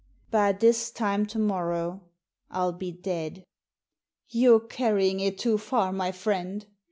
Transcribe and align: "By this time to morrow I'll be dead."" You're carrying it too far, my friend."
"By 0.31 0.51
this 0.53 0.89
time 0.89 1.27
to 1.27 1.37
morrow 1.37 2.01
I'll 2.49 2.71
be 2.71 2.91
dead."" 2.91 3.45
You're 4.29 4.59
carrying 4.59 5.19
it 5.19 5.37
too 5.37 5.59
far, 5.59 5.93
my 5.93 6.11
friend." 6.11 6.65